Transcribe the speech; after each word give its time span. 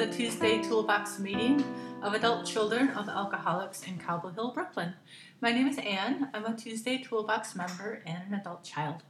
the 0.00 0.06
Tuesday 0.06 0.62
Toolbox 0.62 1.18
meeting 1.18 1.62
of 2.02 2.14
adult 2.14 2.46
children 2.46 2.88
of 2.88 3.06
alcoholics 3.06 3.82
in 3.86 3.98
Cobble 3.98 4.30
Hill, 4.30 4.50
Brooklyn. 4.50 4.94
My 5.42 5.52
name 5.52 5.66
is 5.66 5.76
Anne. 5.76 6.30
I'm 6.32 6.46
a 6.46 6.56
Tuesday 6.56 6.96
Toolbox 6.96 7.54
member 7.54 8.02
and 8.06 8.22
an 8.26 8.40
adult 8.40 8.64
child. 8.64 9.02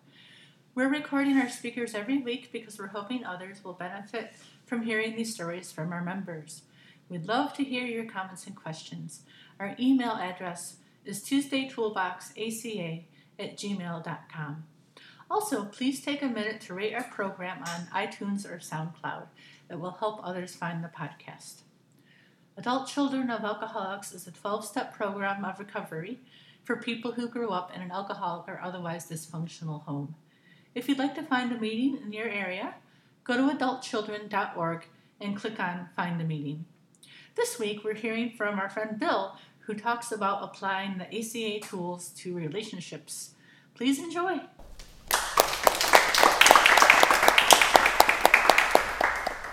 We're 0.74 0.88
recording 0.88 1.37
our 1.37 1.48
speakers 1.48 1.95
every 1.95 2.19
week 2.19 2.50
because 2.50 2.77
we're 2.77 2.88
hoping 2.88 3.24
others 3.24 3.62
will 3.62 3.74
benefit 3.74 4.33
from 4.66 4.83
hearing 4.83 5.14
these 5.14 5.33
stories 5.33 5.70
from 5.70 5.92
our 5.92 6.02
members. 6.02 6.62
We'd 7.09 7.28
love 7.28 7.55
to 7.55 7.62
hear 7.62 7.84
your 7.84 8.06
comments 8.06 8.48
and 8.48 8.56
questions. 8.56 9.20
Our 9.61 9.77
email 9.78 10.14
address 10.14 10.78
is 11.05 11.22
tuesdaytoolboxaca 11.22 13.05
at 13.38 13.56
gmail.com. 13.56 14.64
Also, 15.30 15.66
please 15.66 16.02
take 16.02 16.22
a 16.22 16.27
minute 16.27 16.61
to 16.62 16.75
rate 16.75 16.92
our 16.92 17.05
program 17.05 17.59
on 17.59 17.86
iTunes 17.95 18.45
or 18.45 18.59
SoundCloud. 18.59 19.28
It 19.70 19.79
will 19.79 19.92
help 19.92 20.20
others 20.23 20.55
find 20.55 20.83
the 20.83 20.88
podcast. 20.88 21.62
Adult 22.56 22.88
Children 22.88 23.30
of 23.30 23.45
Alcoholics 23.45 24.12
is 24.12 24.27
a 24.27 24.33
12 24.33 24.65
step 24.65 24.95
program 24.95 25.45
of 25.45 25.59
recovery 25.59 26.19
for 26.65 26.77
people 26.77 27.12
who 27.12 27.28
grew 27.28 27.51
up 27.51 27.75
in 27.75 27.80
an 27.80 27.92
alcoholic 27.92 28.48
or 28.48 28.61
otherwise 28.61 29.09
dysfunctional 29.09 29.84
home. 29.84 30.14
If 30.75 30.88
you'd 30.88 30.98
like 30.98 31.14
to 31.14 31.23
find 31.23 31.52
a 31.52 31.59
meeting 31.59 31.98
in 32.05 32.12
your 32.12 32.28
area, 32.28 32.75
go 33.25 33.36
to 33.36 33.55
adultchildren.org 33.55 34.86
and 35.20 35.36
click 35.36 35.61
on 35.61 35.89
Find 35.94 36.20
a 36.20 36.25
Meeting. 36.25 36.64
This 37.37 37.59
week, 37.59 37.84
we're 37.84 37.94
hearing 37.94 38.31
from 38.31 38.59
our 38.59 38.69
friend 38.69 38.98
Bill, 38.98 39.37
who 39.61 39.75
talks 39.75 40.11
about 40.11 40.42
applying 40.42 40.98
the 40.98 41.06
ACA 41.06 41.66
tools 41.66 42.09
to 42.19 42.34
relationships. 42.34 43.34
Please 43.75 43.98
enjoy. 43.98 44.41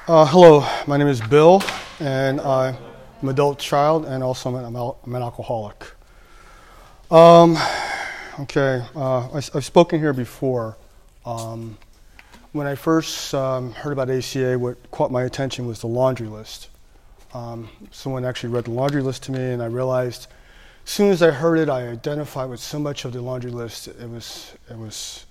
Uh, 0.07 0.25
hello, 0.25 0.65
my 0.87 0.95
name 0.95 1.09
is 1.09 1.19
Bill, 1.19 1.61
and 1.99 2.39
I'm 2.39 2.77
an 3.21 3.27
adult 3.27 3.59
child, 3.59 4.05
and 4.05 4.23
also 4.23 4.55
I'm, 4.55 4.73
al- 4.73 4.97
I'm 5.05 5.13
an 5.13 5.21
alcoholic. 5.21 5.85
Um, 7.11 7.57
okay, 8.39 8.85
uh, 8.95 9.27
I, 9.27 9.41
have 9.53 9.65
spoken 9.65 9.99
here 9.99 10.13
before. 10.13 10.77
Um, 11.25 11.77
when 12.53 12.67
I 12.67 12.75
first 12.75 13.33
um, 13.33 13.73
heard 13.73 13.91
about 13.91 14.09
ACA, 14.09 14.57
what 14.57 14.77
caught 14.91 15.11
my 15.11 15.23
attention 15.23 15.67
was 15.67 15.81
the 15.81 15.87
laundry 15.87 16.27
list. 16.27 16.69
Um, 17.33 17.67
someone 17.91 18.23
actually 18.23 18.53
read 18.53 18.63
the 18.63 18.71
laundry 18.71 19.01
list 19.01 19.23
to 19.23 19.33
me, 19.33 19.41
and 19.41 19.61
I 19.61 19.65
realized 19.65 20.27
as 20.85 20.89
soon 20.89 21.11
as 21.11 21.21
I 21.21 21.31
heard 21.31 21.59
it, 21.59 21.67
I 21.67 21.85
identified 21.85 22.49
with 22.49 22.61
so 22.61 22.79
much 22.79 23.03
of 23.03 23.11
the 23.11 23.21
laundry 23.21 23.51
list. 23.51 23.89
It 23.89 24.09
was 24.09 24.55
it 24.69 24.77
was, 24.77 24.77
it 24.77 24.77
was 24.77 25.25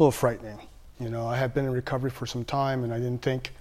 a 0.00 0.02
little 0.02 0.10
frightening. 0.10 0.58
You 0.98 1.10
know, 1.10 1.28
I 1.28 1.36
had 1.36 1.54
been 1.54 1.64
in 1.64 1.70
recovery 1.70 2.10
for 2.10 2.26
some 2.26 2.44
time, 2.44 2.82
and 2.82 2.92
I 2.92 2.96
didn't 2.96 3.22
think 3.22 3.52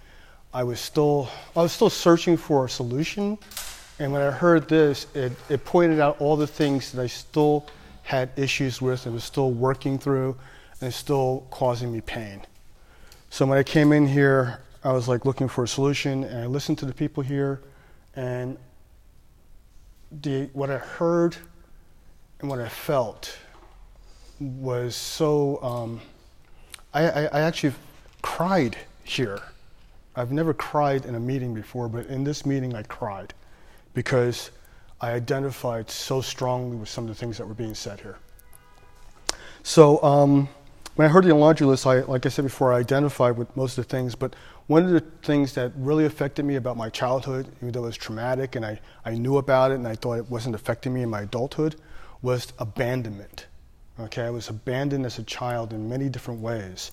I 0.56 0.64
was 0.64 0.80
still 0.80 1.28
I 1.53 1.64
was 1.64 1.73
still 1.73 1.89
searching 1.89 2.38
for 2.38 2.64
a 2.64 2.70
solution, 2.70 3.38
and 4.00 4.14
when 4.14 4.22
I 4.22 4.31
heard 4.31 4.70
this, 4.70 5.06
it, 5.14 5.34
it 5.50 5.66
pointed 5.66 6.00
out 6.00 6.22
all 6.22 6.38
the 6.38 6.48
things 6.48 6.94
that 6.94 7.02
I 7.02 7.08
still 7.08 7.66
had 8.03 8.30
issues 8.38 8.81
with 8.81 9.06
and 9.06 9.14
was 9.14 9.26
still 9.26 9.52
working 9.52 10.00
through, 10.00 10.38
and 10.80 10.94
still 10.94 11.45
causing 11.52 11.92
me 11.92 12.00
pain. 12.00 12.42
So 13.30 13.45
when 13.45 13.58
I 13.58 13.64
came 13.64 13.92
in 13.92 14.08
here, 14.08 14.61
I 14.81 14.94
was 14.94 15.09
like 15.09 15.26
looking 15.26 15.50
for 15.50 15.66
a 15.66 15.67
solution, 15.67 16.23
and 16.23 16.39
I 16.39 16.45
listened 16.45 16.78
to 16.78 16.86
the 16.86 16.94
people 16.94 17.22
here, 17.22 17.59
and 18.15 18.58
the 20.21 20.45
what 20.54 20.70
I 20.70 20.77
heard 20.77 21.36
and 22.39 22.49
what 22.49 22.60
I 22.60 22.70
felt 22.70 23.38
was 24.39 24.95
so. 24.95 25.61
Um, 25.61 26.02
I, 26.94 27.10
I, 27.10 27.23
I 27.26 27.42
actually 27.42 27.73
cried 28.21 28.77
here 29.04 29.42
I've 30.15 30.31
never 30.31 30.53
cried 30.53 31.05
in 31.05 31.15
a 31.15 31.20
meeting 31.20 31.53
before, 31.53 31.89
but 31.89 32.05
in 32.08 32.23
this 32.23 32.45
meeting 32.45 32.76
I 32.76 32.83
cried 32.83 33.33
because 33.93 34.52
I 35.02 35.11
identified 35.11 35.89
so 35.89 36.21
strongly 36.21 36.77
with 36.77 36.89
some 36.89 37.03
of 37.03 37.09
the 37.09 37.15
things 37.15 37.37
that 37.37 37.48
were 37.48 37.53
being 37.53 37.76
said 37.76 37.99
here. 37.99 38.17
So 39.64 40.02
um, 40.03 40.48
when 40.95 41.08
I 41.08 41.11
heard 41.11 41.26
the 41.26 41.36
laundry 41.36 41.67
list, 41.67 41.86
I, 41.86 42.02
like 42.02 42.26
I 42.26 42.30
said 42.30 42.43
before, 42.43 42.71
I 42.71 42.80
identified 42.80 43.37
with 43.37 43.55
most 43.58 43.77
of 43.77 43.86
the 43.86 43.89
things, 43.89 44.15
but 44.15 44.36
one 44.67 44.83
of 44.83 44.92
the 44.92 45.02
things 45.23 45.53
that 45.53 45.71
really 45.76 46.05
affected 46.05 46.45
me 46.45 46.55
about 46.55 46.77
my 46.77 46.89
childhood, 46.89 47.47
even 47.58 47.71
though 47.71 47.83
it 47.83 47.87
was 47.87 47.97
traumatic 47.97 48.55
and 48.55 48.65
I, 48.65 48.80
I 49.03 49.15
knew 49.15 49.37
about 49.37 49.71
it 49.71 49.76
and 49.76 49.87
I 49.87 49.95
thought 49.95 50.14
it 50.14 50.30
wasn't 50.30 50.55
affecting 50.55 50.93
me 50.93 51.02
in 51.02 51.09
my 51.09 51.21
adulthood, 51.21 51.76
was 52.21 52.53
abandonment. 52.58 53.47
Okay, 53.99 54.23
I 54.23 54.30
was 54.30 54.49
abandoned 54.49 55.05
as 55.05 55.20
a 55.20 55.23
child 55.23 55.73
in 55.73 55.87
many 55.89 56.09
different 56.09 56.42
ways. 56.42 56.92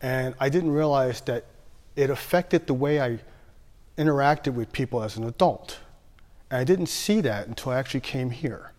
And 0.00 0.34
I 0.38 0.48
didn't 0.48 0.70
realize 0.70 1.20
that 1.22 1.44
it 1.96 2.10
affected 2.10 2.66
the 2.66 2.74
way 2.74 3.00
I 3.00 3.18
interacted 3.96 4.54
with 4.54 4.72
people 4.72 5.02
as 5.02 5.16
an 5.16 5.24
adult. 5.24 5.78
And 6.50 6.60
I 6.60 6.64
didn't 6.64 6.86
see 6.86 7.20
that 7.22 7.48
until 7.48 7.72
I 7.72 7.78
actually 7.78 8.00
came 8.00 8.30
here. 8.30 8.72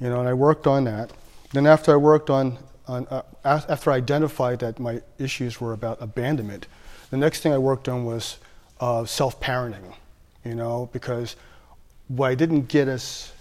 You 0.00 0.08
know, 0.08 0.20
and 0.20 0.28
I 0.28 0.34
worked 0.34 0.66
on 0.66 0.84
that. 0.84 1.12
Then 1.52 1.66
after 1.66 1.92
I 1.92 1.96
worked 1.96 2.30
on, 2.30 2.58
on 2.88 3.06
uh, 3.08 3.22
after 3.44 3.90
I 3.90 3.96
identified 3.96 4.58
that 4.60 4.78
my 4.78 5.02
issues 5.18 5.60
were 5.60 5.72
about 5.72 5.98
abandonment, 6.00 6.66
the 7.10 7.16
next 7.16 7.40
thing 7.40 7.52
I 7.52 7.58
worked 7.58 7.88
on 7.88 8.04
was 8.04 8.38
uh, 8.80 9.04
self-parenting. 9.04 9.94
You 10.44 10.54
know, 10.54 10.88
because 10.92 11.36
what 12.08 12.30
I 12.30 12.34
didn't 12.34 12.68
get 12.68 12.88
us 12.88 13.32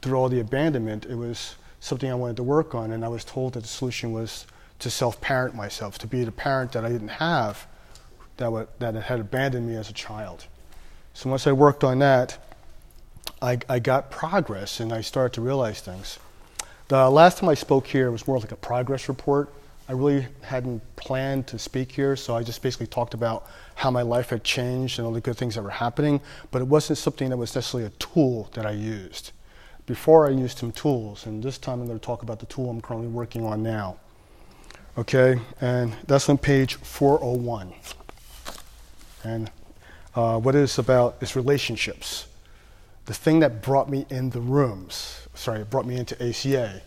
through 0.00 0.16
all 0.16 0.28
the 0.28 0.40
abandonment, 0.40 1.06
it 1.06 1.16
was 1.16 1.56
something 1.80 2.10
I 2.10 2.14
wanted 2.14 2.36
to 2.36 2.42
work 2.42 2.74
on, 2.74 2.92
and 2.92 3.04
I 3.04 3.08
was 3.08 3.24
told 3.24 3.54
that 3.54 3.60
the 3.60 3.68
solution 3.68 4.12
was 4.12 4.46
to 4.78 4.90
self-parent 4.90 5.54
myself, 5.54 5.98
to 5.98 6.06
be 6.06 6.24
the 6.24 6.32
parent 6.32 6.72
that 6.72 6.84
I 6.84 6.88
didn't 6.88 7.08
have 7.08 7.66
that, 8.36 8.78
that 8.78 8.94
had 8.94 9.20
abandoned 9.20 9.68
me 9.68 9.76
as 9.76 9.90
a 9.90 9.92
child. 9.92 10.46
So 11.14 11.30
once 11.30 11.46
I 11.46 11.52
worked 11.52 11.84
on 11.84 11.98
that, 12.00 12.38
I, 13.40 13.58
I 13.68 13.78
got 13.78 14.10
progress 14.10 14.80
and 14.80 14.92
I 14.92 15.00
started 15.00 15.34
to 15.34 15.40
realize 15.40 15.80
things. 15.80 16.18
The 16.88 17.10
last 17.10 17.38
time 17.38 17.48
I 17.48 17.54
spoke 17.54 17.86
here 17.86 18.10
was 18.10 18.26
more 18.26 18.38
like 18.38 18.52
a 18.52 18.56
progress 18.56 19.08
report. 19.08 19.52
I 19.88 19.92
really 19.92 20.26
hadn't 20.42 20.82
planned 20.96 21.46
to 21.48 21.58
speak 21.58 21.92
here, 21.92 22.16
so 22.16 22.36
I 22.36 22.42
just 22.42 22.60
basically 22.60 22.88
talked 22.88 23.14
about 23.14 23.46
how 23.76 23.90
my 23.90 24.02
life 24.02 24.30
had 24.30 24.42
changed 24.42 24.98
and 24.98 25.06
all 25.06 25.12
the 25.12 25.20
good 25.20 25.36
things 25.36 25.54
that 25.54 25.62
were 25.62 25.70
happening, 25.70 26.20
but 26.50 26.60
it 26.60 26.66
wasn't 26.66 26.98
something 26.98 27.30
that 27.30 27.36
was 27.36 27.54
necessarily 27.54 27.86
a 27.86 27.90
tool 27.98 28.50
that 28.54 28.66
I 28.66 28.72
used. 28.72 29.32
Before 29.86 30.26
I 30.26 30.30
used 30.30 30.58
some 30.58 30.72
tools, 30.72 31.26
and 31.26 31.42
this 31.42 31.58
time 31.58 31.80
I'm 31.80 31.86
going 31.86 31.98
to 31.98 32.04
talk 32.04 32.22
about 32.22 32.40
the 32.40 32.46
tool 32.46 32.68
I'm 32.68 32.80
currently 32.80 33.08
working 33.08 33.44
on 33.44 33.62
now. 33.62 33.96
Okay, 34.98 35.40
and 35.60 35.94
that's 36.06 36.28
on 36.28 36.38
page 36.38 36.76
401. 36.76 37.72
And 39.26 39.50
uh, 40.14 40.38
what 40.38 40.54
it's 40.54 40.78
about 40.78 41.16
is 41.20 41.34
relationships. 41.34 42.26
The 43.06 43.14
thing 43.14 43.40
that 43.40 43.60
brought 43.60 43.90
me 43.90 44.06
in 44.08 44.30
the 44.30 44.40
rooms, 44.40 45.26
sorry, 45.34 45.64
brought 45.64 45.86
me 45.86 45.96
into 45.96 46.14
ACA 46.22 46.80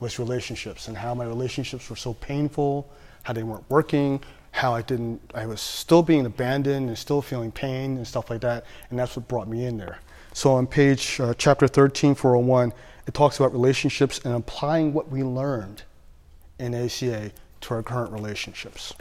was 0.00 0.18
relationships 0.18 0.88
and 0.88 0.96
how 0.96 1.14
my 1.14 1.24
relationships 1.24 1.88
were 1.88 1.96
so 1.96 2.14
painful, 2.14 2.90
how 3.22 3.32
they 3.32 3.44
weren't 3.44 3.68
working, 3.70 4.20
how 4.50 4.74
I 4.74 4.82
didn't, 4.82 5.20
I 5.34 5.46
was 5.46 5.60
still 5.60 6.02
being 6.02 6.26
abandoned 6.26 6.88
and 6.88 6.98
still 6.98 7.22
feeling 7.22 7.52
pain 7.52 7.96
and 7.96 8.06
stuff 8.06 8.28
like 8.28 8.40
that. 8.40 8.64
And 8.90 8.98
that's 8.98 9.16
what 9.16 9.28
brought 9.28 9.48
me 9.48 9.66
in 9.66 9.78
there. 9.78 9.98
So 10.32 10.54
on 10.54 10.66
page, 10.66 11.20
uh, 11.20 11.34
chapter 11.38 11.68
13, 11.68 12.16
401, 12.16 12.72
it 13.06 13.14
talks 13.14 13.38
about 13.38 13.52
relationships 13.52 14.20
and 14.24 14.34
applying 14.34 14.92
what 14.92 15.10
we 15.10 15.22
learned 15.22 15.82
in 16.58 16.74
ACA 16.74 17.30
to 17.62 17.74
our 17.74 17.82
current 17.82 18.12
relationships. 18.12 18.94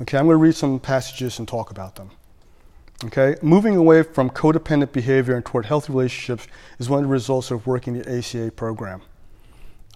Okay, 0.00 0.16
I'm 0.16 0.24
going 0.24 0.34
to 0.34 0.42
read 0.42 0.54
some 0.54 0.80
passages 0.80 1.38
and 1.38 1.46
talk 1.46 1.70
about 1.70 1.96
them. 1.96 2.10
Okay, 3.04 3.36
moving 3.42 3.76
away 3.76 4.02
from 4.02 4.30
codependent 4.30 4.92
behavior 4.92 5.34
and 5.34 5.44
toward 5.44 5.66
healthy 5.66 5.92
relationships 5.92 6.46
is 6.78 6.88
one 6.88 6.98
of 7.00 7.04
the 7.04 7.12
results 7.12 7.50
of 7.50 7.66
working 7.66 7.94
the 7.94 8.18
ACA 8.18 8.50
program. 8.50 9.02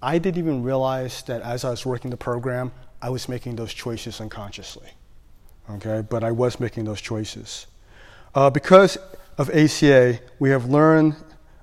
I 0.03 0.19
didn't 0.19 0.39
even 0.39 0.63
realize 0.63 1.23
that 1.23 1.43
as 1.43 1.65
I 1.65 1.71
was 1.71 1.87
working 1.87 2.11
the 2.11 2.17
program, 2.17 2.73
I 3.01 3.11
was 3.11 3.29
making 3.29 3.57
those 3.57 3.73
choices 3.73 4.21
unconsciously. 4.21 4.89
Okay, 5.71 6.03
but 6.09 6.23
I 6.23 6.31
was 6.31 6.61
making 6.61 6.85
those 6.85 7.01
choices. 7.01 7.67
Uh, 8.35 8.51
because 8.51 8.99
of 9.39 9.49
ACA, 9.51 10.21
we 10.39 10.51
have 10.51 10.67
learned 10.67 11.17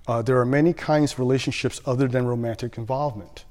uh, 0.07 0.21
there 0.21 0.39
are 0.39 0.45
many 0.45 0.73
kinds 0.73 1.13
of 1.13 1.19
relationships 1.19 1.79
other 1.85 2.07
than 2.07 2.25
romantic 2.25 2.77
involvement. 2.77 3.45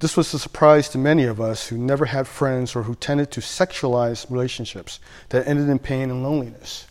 This 0.00 0.16
was 0.16 0.32
a 0.32 0.38
surprise 0.38 0.88
to 0.90 0.98
many 0.98 1.24
of 1.24 1.42
us 1.42 1.68
who 1.68 1.76
never 1.76 2.06
had 2.06 2.26
friends 2.26 2.74
or 2.74 2.82
who 2.82 2.94
tended 2.94 3.30
to 3.32 3.40
sexualize 3.40 4.28
relationships 4.30 4.98
that 5.28 5.46
ended 5.46 5.68
in 5.68 5.78
pain 5.78 6.10
and 6.10 6.22
loneliness. 6.22 6.86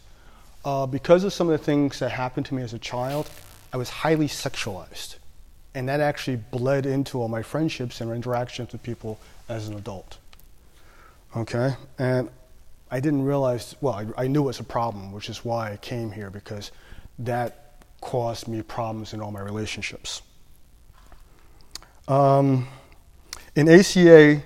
Uh, 0.64 0.86
because 0.86 1.24
of 1.24 1.34
some 1.34 1.50
of 1.50 1.58
the 1.58 1.66
things 1.66 1.98
that 2.00 2.10
happened 2.12 2.46
to 2.46 2.54
me 2.54 2.62
as 2.62 2.74
a 2.74 2.80
child, 2.80 3.28
I 3.74 3.78
was 3.78 3.90
highly 3.90 4.28
sexualized. 4.28 5.16
And 5.74 5.90
that 5.90 6.02
actually 6.02 6.38
bled 6.38 6.86
into 6.86 7.20
all 7.20 7.30
my 7.30 7.42
friendships 7.42 8.00
and 8.00 8.12
interactions 8.12 8.74
with 8.74 8.84
people 8.84 9.20
as 9.48 9.68
an 9.68 9.76
adult. 9.76 10.20
Okay? 11.36 11.74
And 11.98 12.30
I 12.92 13.00
didn't 13.00 13.24
realize, 13.24 13.76
well, 13.82 13.96
I, 13.96 14.26
I 14.26 14.28
knew 14.28 14.44
it 14.44 14.48
was 14.48 14.60
a 14.60 14.64
problem, 14.64 15.12
which 15.14 15.30
is 15.30 15.44
why 15.44 15.72
I 15.72 15.78
came 15.78 16.12
here, 16.12 16.30
because 16.30 16.72
that 17.18 17.82
caused 18.02 18.48
me 18.48 18.62
problems 18.62 19.16
in 19.16 19.22
all 19.22 19.32
my 19.32 19.42
relationships. 19.42 20.22
Um, 22.08 22.68
in 23.60 23.70
ACA, 23.70 24.42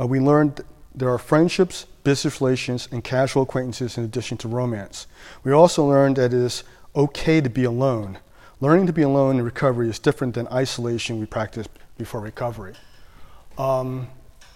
uh, 0.00 0.06
we 0.06 0.20
learned 0.20 0.62
there 0.94 1.10
are 1.10 1.18
friendships 1.18 1.86
business 2.06 2.40
relations, 2.40 2.88
and 2.92 3.02
casual 3.02 3.42
acquaintances 3.42 3.98
in 3.98 4.04
addition 4.04 4.38
to 4.38 4.46
romance. 4.46 5.08
We 5.42 5.50
also 5.50 5.84
learned 5.84 6.14
that 6.16 6.32
it 6.32 6.34
is 6.34 6.62
okay 6.94 7.40
to 7.40 7.50
be 7.50 7.64
alone. 7.64 8.18
Learning 8.60 8.86
to 8.86 8.92
be 8.92 9.02
alone 9.02 9.40
in 9.40 9.44
recovery 9.44 9.88
is 9.88 9.98
different 9.98 10.36
than 10.36 10.46
isolation 10.46 11.18
we 11.18 11.26
practiced 11.26 11.68
before 11.98 12.20
recovery. 12.20 12.74
Um, 13.58 14.06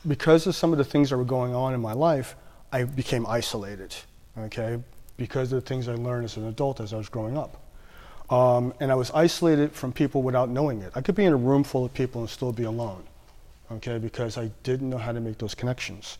because 0.07 0.47
of 0.47 0.55
some 0.55 0.71
of 0.71 0.79
the 0.79 0.85
things 0.85 1.11
that 1.11 1.17
were 1.17 1.25
going 1.25 1.53
on 1.53 1.75
in 1.75 1.81
my 1.81 1.93
life, 1.93 2.37
I 2.71 2.85
became 2.85 3.27
isolated, 3.27 3.97
okay, 4.39 4.79
because 5.17 5.53
of 5.53 5.61
the 5.61 5.69
things 5.69 5.89
I 5.89 5.95
learned 5.95 6.27
as 6.27 6.37
an 6.37 6.47
adult 6.47 6.79
as 6.79 6.95
I 6.95 6.99
was 6.99 7.09
growing 7.09 7.37
up. 7.37 7.61
Um, 8.33 8.73
and 8.79 8.93
I 8.93 8.95
was 8.95 9.11
isolated 9.11 9.73
from 9.73 9.93
people 9.93 10.23
without 10.23 10.51
knowing 10.51 10.83
it. 10.83 10.93
I 10.95 11.01
could 11.01 11.17
be 11.17 11.25
in 11.25 11.33
a 11.33 11.37
room 11.37 11.65
full 11.65 11.85
of 11.85 11.93
people 11.93 12.21
and 12.21 12.31
still 12.31 12.53
be 12.53 12.63
alone, 12.63 13.03
okay, 13.73 13.99
because 13.99 14.37
I 14.37 14.51
didn't 14.63 14.91
know 14.91 14.99
how 14.99 15.13
to 15.13 15.21
make 15.21 15.39
those 15.39 15.55
connections, 15.55 16.19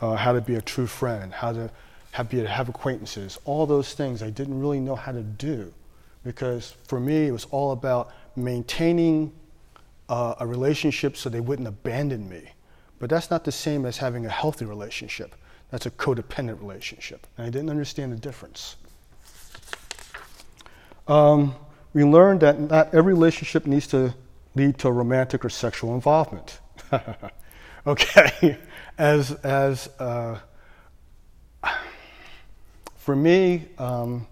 uh, 0.00 0.14
how 0.14 0.32
to 0.32 0.40
be 0.40 0.54
a 0.56 0.62
true 0.62 0.86
friend, 0.86 1.32
how 1.32 1.52
to 1.52 1.70
have, 2.12 2.28
be, 2.28 2.38
have 2.44 2.68
acquaintances, 2.68 3.38
all 3.44 3.66
those 3.66 3.94
things 3.94 4.22
I 4.22 4.30
didn't 4.30 4.60
really 4.60 4.80
know 4.80 4.94
how 4.94 5.12
to 5.12 5.22
do. 5.22 5.72
Because 6.24 6.76
for 6.86 7.00
me, 7.00 7.26
it 7.26 7.32
was 7.32 7.46
all 7.50 7.72
about 7.72 8.12
maintaining 8.36 9.32
uh, 10.08 10.34
a 10.40 10.46
relationship 10.46 11.16
so 11.16 11.28
they 11.28 11.40
wouldn't 11.40 11.68
abandon 11.68 12.28
me. 12.28 12.50
But 12.98 13.10
that's 13.10 13.30
not 13.30 13.44
the 13.44 13.52
same 13.52 13.84
as 13.84 13.98
having 13.98 14.24
a 14.24 14.30
healthy 14.30 14.64
relationship. 14.64 15.34
That's 15.70 15.86
a 15.86 15.90
codependent 15.90 16.60
relationship. 16.60 17.26
And 17.36 17.46
I 17.46 17.50
didn't 17.50 17.70
understand 17.70 18.12
the 18.12 18.16
difference. 18.16 18.76
Um, 21.08 21.54
we 21.92 22.04
learned 22.04 22.40
that 22.40 22.60
not 22.60 22.94
every 22.94 23.12
relationship 23.12 23.66
needs 23.66 23.86
to 23.88 24.14
lead 24.54 24.78
to 24.78 24.90
romantic 24.90 25.44
or 25.44 25.48
sexual 25.48 25.94
involvement. 25.94 26.60
okay, 27.86 28.58
as 28.98 29.32
as 29.32 29.88
uh, 29.98 30.38
for 32.96 33.16
me, 33.16 33.66
um, 33.78 34.26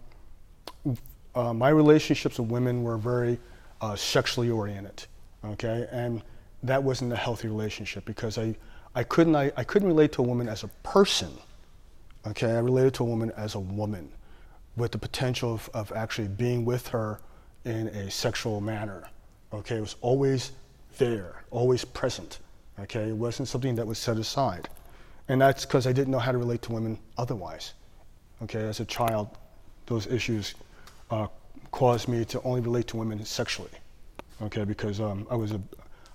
uh, 1.34 1.52
my 1.52 1.68
relationships 1.68 2.38
with 2.38 2.48
women 2.48 2.82
were 2.82 2.96
very 2.96 3.38
uh, 3.80 3.96
sexually 3.96 4.50
oriented. 4.50 5.04
Okay, 5.44 5.88
and 5.90 6.22
that 6.62 6.82
wasn't 6.82 7.12
a 7.12 7.16
healthy 7.16 7.48
relationship 7.48 8.04
because 8.04 8.38
I, 8.38 8.54
I 8.94 9.02
couldn't 9.02 9.34
I, 9.36 9.52
I 9.56 9.64
couldn't 9.64 9.88
relate 9.88 10.12
to 10.12 10.22
a 10.22 10.24
woman 10.24 10.48
as 10.48 10.62
a 10.62 10.68
person. 10.84 11.32
Okay, 12.26 12.52
I 12.52 12.60
related 12.60 12.94
to 12.94 13.02
a 13.02 13.06
woman 13.06 13.32
as 13.36 13.56
a 13.56 13.60
woman 13.60 14.10
with 14.76 14.92
the 14.92 14.98
potential 14.98 15.52
of, 15.52 15.68
of 15.74 15.92
actually 15.92 16.28
being 16.28 16.64
with 16.64 16.88
her 16.88 17.20
in 17.64 17.88
a 17.88 18.10
sexual 18.10 18.60
manner. 18.60 19.08
Okay, 19.52 19.76
it 19.76 19.80
was 19.80 19.96
always 20.00 20.52
there, 20.98 21.42
always 21.50 21.84
present. 21.84 22.38
Okay, 22.80 23.08
it 23.08 23.16
wasn't 23.16 23.48
something 23.48 23.74
that 23.76 23.86
was 23.86 23.98
set 23.98 24.16
aside. 24.16 24.68
And 25.28 25.40
that's 25.40 25.64
because 25.64 25.86
I 25.86 25.92
didn't 25.92 26.10
know 26.10 26.18
how 26.18 26.32
to 26.32 26.38
relate 26.38 26.62
to 26.62 26.72
women 26.72 26.98
otherwise. 27.16 27.74
Okay, 28.42 28.62
as 28.62 28.80
a 28.80 28.84
child, 28.84 29.28
those 29.86 30.06
issues 30.06 30.54
uh, 31.10 31.28
caused 31.70 32.08
me 32.08 32.24
to 32.26 32.42
only 32.42 32.60
relate 32.60 32.86
to 32.88 32.96
women 32.96 33.24
sexually. 33.24 33.70
Okay, 34.42 34.64
because 34.64 35.00
um, 35.00 35.26
I, 35.30 35.36
was 35.36 35.52
a, 35.52 35.60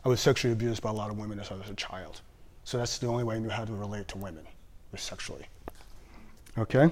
I 0.04 0.10
was 0.10 0.20
sexually 0.20 0.52
abused 0.52 0.82
by 0.82 0.90
a 0.90 0.94
lot 0.94 1.10
of 1.10 1.18
women 1.18 1.40
as 1.40 1.52
I 1.52 1.56
was 1.56 1.70
a 1.70 1.76
child. 1.76 2.22
So 2.66 2.78
that's 2.78 2.98
the 2.98 3.08
only 3.08 3.24
way 3.24 3.36
I 3.36 3.40
knew 3.40 3.50
how 3.50 3.64
to 3.64 3.74
relate 3.74 4.08
to 4.10 4.18
women, 4.18 4.46
was 4.92 5.02
sexually. 5.02 5.46
Okay? 6.58 6.90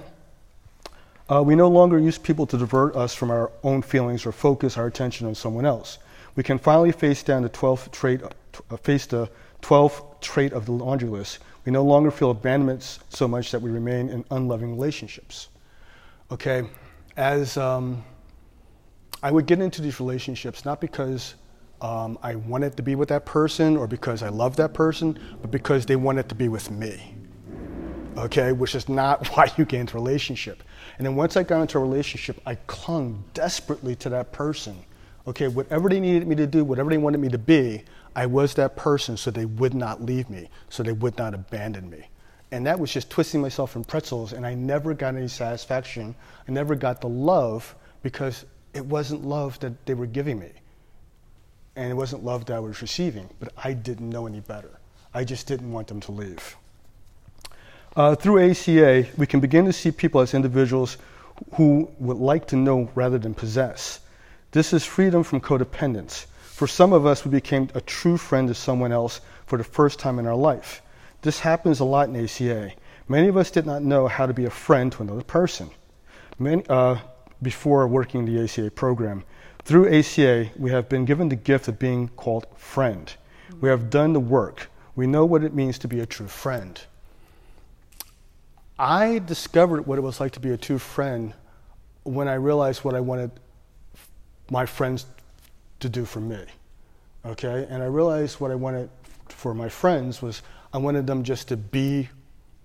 Uh, 1.28 1.42
we 1.42 1.54
no 1.54 1.68
longer 1.68 1.98
use 1.98 2.16
people 2.16 2.46
to 2.46 2.56
divert 2.56 2.96
us 2.96 3.14
from 3.14 3.30
our 3.30 3.50
own 3.62 3.82
feelings 3.82 4.24
or 4.24 4.32
focus 4.32 4.78
our 4.78 4.86
attention 4.86 5.26
on 5.26 5.34
someone 5.34 5.66
else. 5.66 5.98
We 6.36 6.42
can 6.42 6.58
finally 6.58 6.92
face 6.92 7.22
down 7.22 7.42
the 7.42 7.48
12th 7.48 7.90
trait, 7.90 8.20
face 8.82 9.06
the 9.06 9.30
12th 9.62 10.20
trait 10.20 10.52
of 10.52 10.66
the 10.66 10.72
laundry 10.72 11.08
list. 11.08 11.38
We 11.64 11.72
no 11.72 11.82
longer 11.82 12.10
feel 12.10 12.30
abandonment 12.30 12.98
so 13.08 13.26
much 13.26 13.50
that 13.50 13.60
we 13.60 13.70
remain 13.70 14.08
in 14.10 14.24
unloving 14.30 14.70
relationships. 14.70 15.48
Okay, 16.30 16.68
as 17.16 17.56
um, 17.56 18.04
I 19.22 19.32
would 19.32 19.46
get 19.46 19.60
into 19.60 19.82
these 19.82 19.98
relationships 19.98 20.64
not 20.64 20.80
because 20.80 21.34
um, 21.80 22.18
I 22.22 22.36
wanted 22.36 22.76
to 22.76 22.82
be 22.82 22.94
with 22.94 23.08
that 23.08 23.26
person 23.26 23.76
or 23.76 23.86
because 23.86 24.22
I 24.22 24.28
loved 24.28 24.58
that 24.58 24.74
person, 24.74 25.18
but 25.40 25.50
because 25.50 25.86
they 25.86 25.96
wanted 25.96 26.28
to 26.28 26.34
be 26.34 26.48
with 26.48 26.70
me 26.70 27.16
okay, 28.18 28.52
which 28.52 28.74
is 28.74 28.88
not 28.88 29.26
why 29.36 29.50
you 29.56 29.64
get 29.64 29.80
into 29.80 29.96
a 29.96 30.00
relationship. 30.00 30.62
And 30.98 31.06
then 31.06 31.16
once 31.16 31.36
I 31.36 31.42
got 31.42 31.60
into 31.62 31.78
a 31.78 31.80
relationship, 31.80 32.40
I 32.46 32.54
clung 32.66 33.24
desperately 33.34 33.96
to 33.96 34.08
that 34.10 34.32
person. 34.32 34.76
Okay, 35.26 35.48
whatever 35.48 35.88
they 35.88 36.00
needed 36.00 36.26
me 36.26 36.36
to 36.36 36.46
do, 36.46 36.64
whatever 36.64 36.90
they 36.90 36.98
wanted 36.98 37.18
me 37.18 37.28
to 37.28 37.38
be, 37.38 37.82
I 38.14 38.26
was 38.26 38.54
that 38.54 38.76
person 38.76 39.16
so 39.16 39.30
they 39.30 39.44
would 39.44 39.74
not 39.74 40.02
leave 40.02 40.30
me, 40.30 40.48
so 40.68 40.82
they 40.82 40.92
would 40.92 41.18
not 41.18 41.34
abandon 41.34 41.90
me. 41.90 42.08
And 42.52 42.66
that 42.66 42.78
was 42.78 42.92
just 42.92 43.10
twisting 43.10 43.40
myself 43.40 43.74
in 43.74 43.84
pretzels, 43.84 44.32
and 44.32 44.46
I 44.46 44.54
never 44.54 44.94
got 44.94 45.16
any 45.16 45.28
satisfaction. 45.28 46.14
I 46.48 46.52
never 46.52 46.76
got 46.76 47.00
the 47.00 47.08
love 47.08 47.74
because 48.02 48.44
it 48.72 48.86
wasn't 48.86 49.24
love 49.24 49.58
that 49.60 49.84
they 49.84 49.94
were 49.94 50.06
giving 50.06 50.38
me. 50.38 50.50
And 51.74 51.90
it 51.90 51.94
wasn't 51.94 52.24
love 52.24 52.44
that 52.46 52.56
I 52.56 52.60
was 52.60 52.80
receiving, 52.80 53.28
but 53.40 53.52
I 53.62 53.72
didn't 53.72 54.08
know 54.08 54.26
any 54.26 54.40
better. 54.40 54.78
I 55.12 55.24
just 55.24 55.46
didn't 55.46 55.72
want 55.72 55.88
them 55.88 56.00
to 56.00 56.12
leave. 56.12 56.56
Uh, 57.96 58.14
through 58.14 58.50
ACA, 58.50 59.06
we 59.16 59.26
can 59.26 59.40
begin 59.40 59.64
to 59.64 59.72
see 59.72 59.90
people 59.90 60.20
as 60.20 60.34
individuals 60.34 60.98
who 61.54 61.90
would 61.98 62.18
like 62.18 62.46
to 62.48 62.56
know 62.56 62.90
rather 62.94 63.18
than 63.18 63.34
possess. 63.34 64.00
This 64.56 64.72
is 64.72 64.86
freedom 64.86 65.22
from 65.22 65.42
codependence. 65.42 66.24
For 66.40 66.66
some 66.66 66.94
of 66.94 67.04
us, 67.04 67.26
we 67.26 67.30
became 67.30 67.68
a 67.74 67.80
true 67.82 68.16
friend 68.16 68.48
to 68.48 68.54
someone 68.54 68.90
else 68.90 69.20
for 69.44 69.58
the 69.58 69.64
first 69.64 69.98
time 69.98 70.18
in 70.18 70.26
our 70.26 70.34
life. 70.34 70.80
This 71.20 71.40
happens 71.40 71.80
a 71.80 71.84
lot 71.84 72.08
in 72.08 72.16
ACA. 72.24 72.72
Many 73.06 73.28
of 73.28 73.36
us 73.36 73.50
did 73.50 73.66
not 73.66 73.82
know 73.82 74.08
how 74.08 74.24
to 74.24 74.32
be 74.32 74.46
a 74.46 74.50
friend 74.50 74.90
to 74.92 75.02
another 75.02 75.24
person 75.24 75.68
Many, 76.38 76.64
uh, 76.70 76.96
before 77.42 77.86
working 77.86 78.24
the 78.24 78.42
ACA 78.44 78.70
program. 78.70 79.24
Through 79.62 79.94
ACA, 79.94 80.48
we 80.56 80.70
have 80.70 80.88
been 80.88 81.04
given 81.04 81.28
the 81.28 81.36
gift 81.36 81.68
of 81.68 81.78
being 81.78 82.08
called 82.16 82.46
friend. 82.56 83.12
We 83.60 83.68
have 83.68 83.90
done 83.90 84.14
the 84.14 84.20
work. 84.20 84.70
We 84.94 85.06
know 85.06 85.26
what 85.26 85.44
it 85.44 85.52
means 85.52 85.78
to 85.80 85.86
be 85.86 86.00
a 86.00 86.06
true 86.06 86.28
friend. 86.28 86.80
I 88.78 89.18
discovered 89.18 89.86
what 89.86 89.98
it 89.98 90.00
was 90.00 90.18
like 90.18 90.32
to 90.32 90.40
be 90.40 90.52
a 90.52 90.56
true 90.56 90.78
friend 90.78 91.34
when 92.04 92.26
I 92.26 92.34
realized 92.36 92.84
what 92.84 92.94
I 92.94 93.00
wanted 93.00 93.32
my 94.50 94.66
friends 94.66 95.06
to 95.80 95.88
do 95.88 96.04
for 96.04 96.20
me. 96.20 96.44
Okay? 97.24 97.66
And 97.68 97.82
I 97.82 97.86
realized 97.86 98.40
what 98.40 98.50
I 98.50 98.54
wanted 98.54 98.88
for 99.28 99.54
my 99.54 99.68
friends 99.68 100.22
was 100.22 100.42
I 100.72 100.78
wanted 100.78 101.06
them 101.06 101.22
just 101.22 101.48
to 101.48 101.56
be 101.56 102.08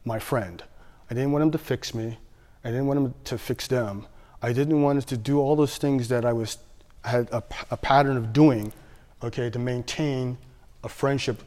my 0.06 0.20
friend. 0.20 0.64
I 1.10 1.14
didn't 1.14 1.32
want 1.32 1.44
them 1.44 1.52
to 1.52 1.58
fix 1.58 1.94
me. 1.94 2.18
I 2.64 2.70
didn't 2.70 2.88
want 2.88 3.02
them 3.02 3.14
to 3.26 3.38
fix 3.38 3.68
them. 3.68 4.06
I 4.42 4.54
didn't 4.54 4.82
want 4.82 5.06
to 5.08 5.18
do 5.18 5.40
all 5.40 5.56
those 5.56 5.78
things 5.78 6.08
that 6.10 6.26
I 6.26 6.34
was 6.34 6.58
had 7.04 7.30
a, 7.32 7.44
a 7.72 7.78
pattern 7.78 8.18
of 8.18 8.32
doing, 8.32 8.72
okay, 9.24 9.50
to 9.50 9.60
maintain 9.60 10.38
a 10.84 10.90
friendship 10.90 11.44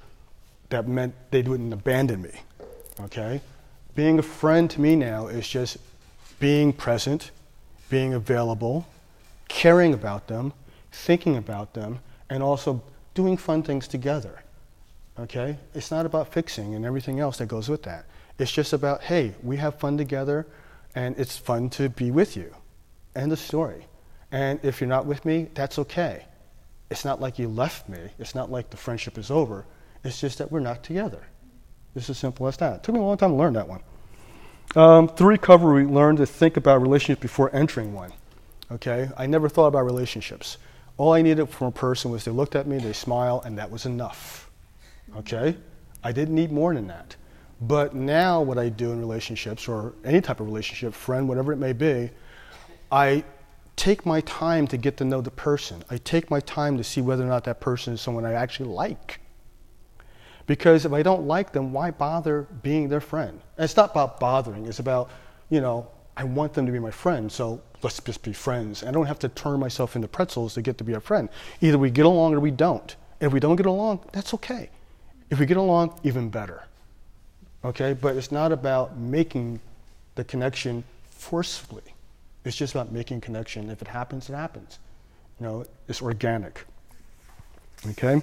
that 0.70 0.88
meant 0.88 1.14
they 1.30 1.42
wouldn't 1.42 1.72
abandon 1.72 2.22
me. 2.22 2.32
Okay? 3.00 3.40
being 3.94 4.18
a 4.18 4.22
friend 4.22 4.70
to 4.70 4.80
me 4.80 4.96
now 4.96 5.28
is 5.28 5.48
just 5.48 5.78
being 6.40 6.72
present, 6.72 7.30
being 7.88 8.14
available, 8.14 8.86
caring 9.54 9.94
about 9.94 10.26
them, 10.26 10.52
thinking 10.90 11.36
about 11.36 11.74
them, 11.74 12.00
and 12.28 12.42
also 12.42 12.82
doing 13.14 13.36
fun 13.36 13.62
things 13.62 13.86
together. 13.86 14.42
Okay? 15.18 15.56
It's 15.74 15.92
not 15.92 16.06
about 16.06 16.32
fixing 16.32 16.74
and 16.74 16.84
everything 16.84 17.20
else 17.20 17.38
that 17.38 17.46
goes 17.46 17.68
with 17.68 17.84
that. 17.84 18.04
It's 18.36 18.50
just 18.50 18.72
about, 18.72 19.02
hey, 19.02 19.32
we 19.44 19.56
have 19.58 19.78
fun 19.78 19.96
together 19.96 20.44
and 20.96 21.16
it's 21.16 21.36
fun 21.38 21.70
to 21.70 21.88
be 21.88 22.10
with 22.10 22.36
you. 22.36 22.52
End 23.14 23.30
of 23.30 23.38
story. 23.38 23.86
And 24.32 24.58
if 24.64 24.80
you're 24.80 24.88
not 24.88 25.06
with 25.06 25.24
me, 25.24 25.48
that's 25.54 25.78
okay. 25.78 26.24
It's 26.90 27.04
not 27.04 27.20
like 27.20 27.38
you 27.38 27.46
left 27.46 27.88
me. 27.88 28.00
It's 28.18 28.34
not 28.34 28.50
like 28.50 28.70
the 28.70 28.76
friendship 28.76 29.18
is 29.18 29.30
over. 29.30 29.64
It's 30.02 30.20
just 30.20 30.38
that 30.38 30.50
we're 30.50 30.58
not 30.58 30.82
together. 30.82 31.22
It's 31.94 32.10
as 32.10 32.18
simple 32.18 32.48
as 32.48 32.56
that. 32.56 32.74
It 32.74 32.82
took 32.82 32.96
me 32.96 33.00
a 33.00 33.04
long 33.04 33.18
time 33.18 33.30
to 33.30 33.36
learn 33.36 33.52
that 33.52 33.68
one. 33.68 33.82
Um, 34.74 35.06
through 35.06 35.28
recovery, 35.28 35.86
we 35.86 35.92
learned 35.92 36.18
to 36.18 36.26
think 36.26 36.56
about 36.56 36.82
relationships 36.82 37.22
before 37.22 37.54
entering 37.54 37.94
one. 37.94 38.10
Okay? 38.72 39.08
I 39.16 39.26
never 39.26 39.48
thought 39.48 39.68
about 39.68 39.84
relationships. 39.84 40.58
All 40.96 41.12
I 41.12 41.22
needed 41.22 41.48
from 41.48 41.68
a 41.68 41.72
person 41.72 42.10
was 42.10 42.24
they 42.24 42.30
looked 42.30 42.54
at 42.54 42.66
me, 42.66 42.78
they 42.78 42.92
smiled, 42.92 43.44
and 43.44 43.58
that 43.58 43.70
was 43.70 43.86
enough. 43.86 44.50
Okay? 45.16 45.56
I 46.02 46.12
didn't 46.12 46.34
need 46.34 46.52
more 46.52 46.74
than 46.74 46.86
that. 46.88 47.16
But 47.60 47.94
now, 47.94 48.42
what 48.42 48.58
I 48.58 48.68
do 48.68 48.92
in 48.92 49.00
relationships, 49.00 49.68
or 49.68 49.94
any 50.04 50.20
type 50.20 50.40
of 50.40 50.46
relationship, 50.46 50.92
friend, 50.92 51.28
whatever 51.28 51.52
it 51.52 51.56
may 51.56 51.72
be, 51.72 52.10
I 52.92 53.24
take 53.76 54.06
my 54.06 54.20
time 54.22 54.66
to 54.68 54.76
get 54.76 54.96
to 54.98 55.04
know 55.04 55.20
the 55.20 55.30
person. 55.30 55.82
I 55.90 55.98
take 55.98 56.30
my 56.30 56.40
time 56.40 56.76
to 56.78 56.84
see 56.84 57.00
whether 57.00 57.24
or 57.24 57.28
not 57.28 57.44
that 57.44 57.60
person 57.60 57.94
is 57.94 58.00
someone 58.00 58.24
I 58.24 58.34
actually 58.34 58.68
like. 58.68 59.20
Because 60.46 60.84
if 60.84 60.92
I 60.92 61.02
don't 61.02 61.26
like 61.26 61.52
them, 61.52 61.72
why 61.72 61.90
bother 61.90 62.42
being 62.62 62.88
their 62.88 63.00
friend? 63.00 63.40
And 63.56 63.64
it's 63.64 63.76
not 63.76 63.90
about 63.90 64.20
bothering, 64.20 64.66
it's 64.66 64.78
about, 64.78 65.10
you 65.48 65.60
know, 65.60 65.88
I 66.16 66.24
want 66.24 66.52
them 66.52 66.66
to 66.66 66.72
be 66.72 66.78
my 66.78 66.90
friend, 66.90 67.32
so 67.32 67.60
let's 67.84 68.00
just 68.00 68.22
be 68.22 68.32
friends. 68.32 68.82
I 68.82 68.90
don't 68.90 69.06
have 69.06 69.18
to 69.20 69.28
turn 69.28 69.60
myself 69.60 69.94
into 69.94 70.08
pretzels 70.08 70.54
to 70.54 70.62
get 70.62 70.78
to 70.78 70.84
be 70.84 70.94
a 70.94 71.00
friend. 71.00 71.28
Either 71.60 71.78
we 71.78 71.90
get 71.90 72.06
along 72.06 72.34
or 72.34 72.40
we 72.40 72.50
don't. 72.50 72.96
If 73.20 73.32
we 73.32 73.38
don't 73.38 73.56
get 73.56 73.66
along, 73.66 74.00
that's 74.12 74.34
okay. 74.34 74.70
If 75.30 75.38
we 75.38 75.46
get 75.46 75.58
along, 75.58 76.00
even 76.02 76.30
better. 76.30 76.64
Okay? 77.64 77.92
But 77.92 78.16
it's 78.16 78.32
not 78.32 78.50
about 78.52 78.96
making 78.96 79.60
the 80.14 80.24
connection 80.24 80.82
forcefully. 81.10 81.82
It's 82.44 82.56
just 82.56 82.74
about 82.74 82.90
making 82.90 83.20
connection. 83.20 83.70
If 83.70 83.82
it 83.82 83.88
happens, 83.88 84.28
it 84.28 84.34
happens. 84.34 84.78
You 85.38 85.46
know, 85.46 85.66
it's 85.88 86.02
organic. 86.02 86.64
Okay? 87.90 88.22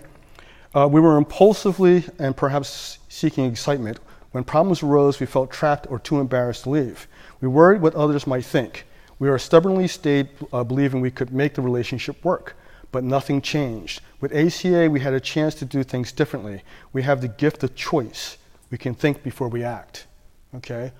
Uh, 0.73 0.87
we 0.91 0.99
were 0.99 1.17
impulsively 1.17 2.03
and 2.17 2.35
perhaps 2.35 2.97
seeking 3.09 3.45
excitement. 3.45 3.99
When 4.31 4.43
problems 4.43 4.81
arose, 4.81 5.19
we 5.19 5.25
felt 5.25 5.51
trapped 5.51 5.85
or 5.89 5.99
too 5.99 6.19
embarrassed 6.19 6.63
to 6.63 6.71
leave. 6.71 7.07
We 7.41 7.47
worried 7.47 7.81
what 7.81 7.93
others 7.95 8.25
might 8.25 8.45
think. 8.45 8.85
We 9.21 9.29
are 9.29 9.37
stubbornly 9.37 9.87
stayed 9.87 10.29
uh, 10.51 10.63
believing 10.63 10.99
we 10.99 11.11
could 11.11 11.31
make 11.31 11.53
the 11.53 11.61
relationship 11.61 12.25
work, 12.25 12.55
but 12.91 13.03
nothing 13.03 13.39
changed. 13.39 14.01
With 14.19 14.33
ACA, 14.33 14.89
we 14.89 14.99
had 14.99 15.13
a 15.13 15.19
chance 15.19 15.53
to 15.55 15.65
do 15.65 15.83
things 15.83 16.11
differently. 16.11 16.63
We 16.91 17.03
have 17.03 17.21
the 17.21 17.27
gift 17.27 17.61
of 17.61 17.75
choice. 17.75 18.39
We 18.71 18.79
can 18.79 18.95
think 18.95 19.21
before 19.21 19.47
we 19.47 19.63
act. 19.63 20.07
Okay? 20.55 20.91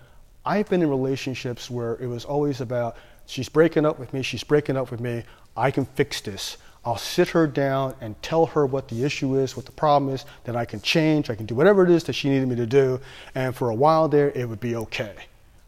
I've 0.46 0.70
been 0.70 0.84
in 0.84 0.90
relationships 0.92 1.72
where 1.72 1.96
it 1.96 2.06
was 2.06 2.24
always 2.24 2.62
about 2.62 2.96
she's 3.25 3.50
breaking 3.50 3.88
up 3.88 3.98
with 3.98 4.13
me, 4.13 4.22
she's 4.22 4.44
breaking 4.44 4.78
up 4.78 4.92
with 4.92 5.00
me, 5.00 5.24
I 5.58 5.72
can 5.72 5.86
fix 5.86 6.22
this. 6.22 6.58
I'll 6.86 6.98
sit 6.98 7.30
her 7.30 7.48
down 7.48 7.96
and 8.01 8.22
tell 8.22 8.46
her 8.46 8.68
what 8.68 8.88
the 8.88 9.04
issue 9.04 9.40
is, 9.40 9.58
what 9.58 9.66
the 9.66 9.72
problem 9.72 10.13
is, 10.13 10.25
that 10.44 10.56
I 10.56 10.66
can 10.66 10.80
change, 10.82 11.32
I 11.32 11.36
can 11.36 11.48
do 11.48 11.56
whatever 11.56 11.84
it 11.84 11.90
is 11.90 12.04
that 12.04 12.13
she 12.13 12.30
needed 12.30 12.48
me 12.48 12.56
to 12.58 12.68
do, 12.68 13.01
and 13.34 13.56
for 13.56 13.72
a 13.72 13.75
while 13.75 14.08
there 14.08 14.30
it 14.30 14.48
would 14.48 14.60
be 14.60 14.75
okay. 14.75 15.16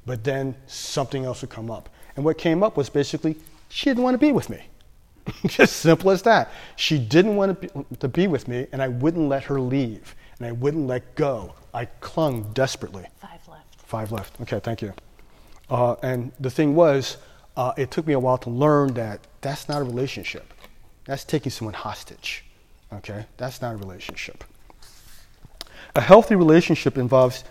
But 0.06 0.24
then 0.24 0.56
something 0.68 1.26
else 1.26 1.42
would 1.42 1.50
come 1.50 1.72
up. 1.72 1.90
And 2.16 2.26
what 2.26 2.38
came 2.38 2.64
up 2.64 2.78
was 2.78 2.90
basically 2.90 3.36
she 3.70 3.90
didn't 3.90 4.04
want 4.04 4.14
to 4.14 4.20
be 4.20 4.32
with 4.32 4.50
me. 4.50 4.62
Just 5.48 5.78
simple 5.78 6.12
as 6.12 6.22
that. 6.24 6.52
She 6.76 7.00
didn't 7.00 7.36
want 7.36 7.62
to 7.62 7.68
be, 7.68 7.98
to 8.00 8.08
be 8.08 8.28
with 8.28 8.48
me, 8.48 8.68
and 8.72 8.82
I 8.82 8.90
wouldn't 8.90 9.30
let 9.30 9.44
her 9.46 9.60
leave, 9.60 10.16
and 10.38 10.48
I 10.48 10.52
wouldn't 10.52 10.86
let 10.86 11.16
go. 11.16 11.56
I 11.74 11.86
clung 11.86 12.52
desperately. 12.54 13.06
Five 13.20 13.48
left. 13.48 13.82
Five 13.82 14.12
left. 14.12 14.42
Okay, 14.42 14.60
thank 14.60 14.82
you. 14.82 14.94
Uh, 15.70 15.96
and 16.04 16.32
the 16.40 16.50
thing 16.52 16.76
was, 16.76 17.18
uh, 17.56 17.72
it 17.78 17.90
took 17.90 18.06
me 18.06 18.14
a 18.14 18.20
while 18.20 18.38
to 18.40 18.50
learn 18.50 18.94
that 18.94 19.22
that's 19.42 19.70
not 19.70 19.82
a 19.82 19.84
relationship. 19.84 20.54
That's 21.06 21.24
taking 21.24 21.52
someone 21.52 21.74
hostage. 21.74 22.44
Okay? 22.92 23.26
That's 23.38 23.62
not 23.62 23.74
a 23.74 23.78
relationship. 23.78 24.44
A 25.96 26.02
healthy 26.02 26.36
relationship 26.36 26.98
involves 26.98 27.44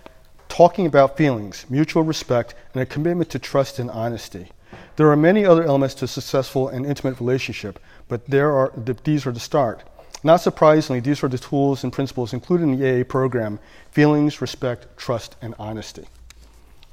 talking 0.52 0.85
about 0.85 1.16
feelings, 1.16 1.64
mutual 1.71 2.02
respect, 2.02 2.54
and 2.75 2.82
a 2.82 2.85
commitment 2.85 3.30
to 3.30 3.38
trust 3.38 3.78
and 3.78 3.90
honesty. 3.90 4.49
There 4.97 5.11
are 5.11 5.16
many 5.16 5.47
other 5.47 5.64
elements 5.64 5.94
to 5.94 6.04
a 6.04 6.09
successful 6.09 6.68
and 6.68 6.85
intimate 6.85 7.18
relationship, 7.21 7.78
but 8.06 8.26
there 8.26 8.52
are, 8.52 8.71
these 9.04 9.25
are 9.25 9.32
the 9.32 9.40
start. 9.40 9.82
Not 10.23 10.42
surprisingly, 10.42 11.00
these 11.00 11.25
are 11.25 11.28
the 11.28 11.38
tools 11.38 11.85
and 11.85 11.90
principles 11.90 12.35
included 12.35 12.64
in 12.64 12.78
the 12.78 13.00
AA 13.00 13.02
program 13.02 13.61
feelings, 13.92 14.42
respect, 14.42 14.99
trust, 14.99 15.37
and 15.40 15.54
honesty. 15.59 16.06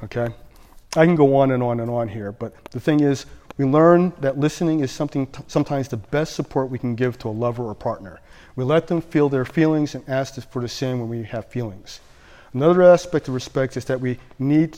Okay? 0.05 0.29
I 0.95 1.05
can 1.05 1.17
go 1.17 1.35
on 1.35 1.51
and 1.51 1.61
on 1.61 1.81
and 1.81 1.91
on 1.91 2.07
here, 2.07 2.31
but 2.31 2.53
the 2.71 2.79
thing 2.79 3.01
is, 3.01 3.25
we 3.57 3.65
learn 3.65 4.13
that 4.21 4.39
listening 4.39 4.79
is 4.79 4.89
something 4.89 5.27
t- 5.27 5.43
sometimes 5.47 5.89
the 5.89 5.97
best 5.97 6.33
support 6.33 6.69
we 6.69 6.79
can 6.79 6.95
give 6.95 7.19
to 7.19 7.27
a 7.27 7.35
lover 7.45 7.63
or 7.63 7.75
partner. 7.75 8.21
We 8.55 8.63
let 8.63 8.87
them 8.87 9.01
feel 9.01 9.27
their 9.27 9.43
feelings 9.43 9.95
and 9.95 10.07
ask 10.07 10.39
for 10.49 10.61
the 10.61 10.69
same 10.69 11.01
when 11.01 11.09
we 11.09 11.23
have 11.23 11.47
feelings. 11.47 11.99
Another 12.53 12.81
aspect 12.83 13.27
of 13.27 13.33
respect 13.33 13.77
is 13.77 13.85
that 13.85 13.99
we 13.99 14.17
need 14.39 14.77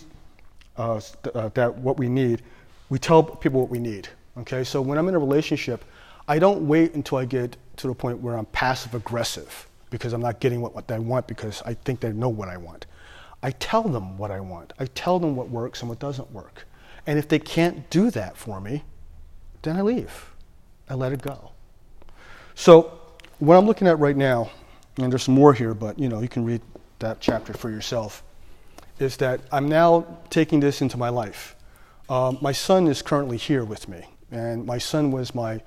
uh, 0.77 0.99
uh, 1.33 1.49
that 1.53 1.75
what 1.77 1.97
we 1.97 2.09
need. 2.09 2.41
We 2.89 2.99
tell 2.99 3.23
people 3.23 3.61
what 3.61 3.69
we 3.69 3.79
need. 3.79 4.09
Okay, 4.37 4.63
so 4.63 4.81
when 4.81 4.97
I'm 4.97 5.07
in 5.07 5.15
a 5.15 5.19
relationship, 5.19 5.83
I 6.27 6.39
don't 6.39 6.67
wait 6.67 6.95
until 6.95 7.17
I 7.17 7.25
get 7.25 7.57
to 7.77 7.87
the 7.87 7.93
point 7.93 8.19
where 8.19 8.37
I'm 8.37 8.45
passive 8.47 8.95
aggressive 8.95 9.67
because 9.89 10.13
I'm 10.13 10.21
not 10.21 10.39
getting 10.39 10.61
what, 10.61 10.73
what 10.73 10.89
I 10.91 10.99
want 10.99 11.27
because 11.27 11.61
I 11.65 11.73
think 11.73 11.99
they 11.99 12.11
know 12.13 12.29
what 12.29 12.47
I 12.47 12.57
want. 12.57 12.85
I 13.43 13.51
tell 13.51 13.83
them 13.83 14.17
what 14.17 14.31
I 14.31 14.39
want. 14.39 14.73
I 14.79 14.85
tell 14.85 15.19
them 15.19 15.35
what 15.35 15.49
works 15.49 15.81
and 15.81 15.89
what 15.89 15.99
doesn't 15.99 16.31
work. 16.31 16.65
And 17.07 17.17
if 17.17 17.27
they 17.27 17.39
can't 17.39 17.89
do 17.89 18.11
that 18.11 18.37
for 18.37 18.61
me, 18.61 18.83
then 19.63 19.75
I 19.75 19.81
leave. 19.81 20.31
I 20.89 20.93
let 20.93 21.11
it 21.11 21.21
go. 21.21 21.51
So 22.55 22.99
what 23.39 23.57
I'm 23.57 23.65
looking 23.65 23.87
at 23.87 23.97
right 23.99 24.15
now, 24.15 24.51
and 24.97 25.11
there's 25.11 25.23
some 25.23 25.35
more 25.35 25.53
here, 25.53 25.73
but 25.73 25.97
you 25.97 26.09
know, 26.09 26.21
you 26.21 26.27
can 26.27 26.45
read 26.45 26.61
that 27.01 27.19
chapter 27.19 27.53
for 27.53 27.69
yourself, 27.69 28.23
is 28.99 29.17
that 29.17 29.41
I'm 29.51 29.67
now 29.67 30.05
taking 30.29 30.59
this 30.59 30.81
into 30.81 30.97
my 30.97 31.09
life. 31.09 31.55
Um, 32.09 32.37
my 32.41 32.51
son 32.51 32.87
is 32.87 33.01
currently 33.01 33.37
here 33.37 33.63
with 33.63 33.87
me, 33.87 34.05
and 34.31 34.65
my 34.65 34.77
son 34.77 35.11
was 35.11 35.35
my, 35.35 35.61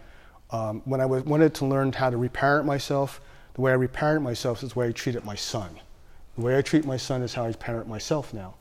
um, 0.50 0.82
when 0.84 1.00
I 1.00 1.06
was, 1.06 1.24
wanted 1.24 1.54
to 1.54 1.66
learn 1.66 1.92
how 1.92 2.10
to 2.10 2.16
reparent 2.16 2.66
myself, 2.66 3.20
the 3.54 3.60
way 3.60 3.70
I 3.70 3.74
reparent 3.74 4.22
myself 4.22 4.62
is 4.62 4.72
the 4.72 4.78
way 4.78 4.88
I 4.88 4.92
treated 4.92 5.24
my 5.24 5.36
son. 5.36 5.80
The 6.36 6.42
way 6.42 6.58
I 6.58 6.62
treat 6.62 6.84
my 6.84 6.96
son 6.96 7.22
is 7.22 7.34
how 7.34 7.44
I 7.44 7.52
parent 7.52 7.88
myself 7.88 8.34
now. 8.34 8.54